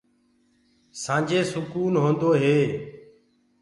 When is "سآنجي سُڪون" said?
1.01-1.93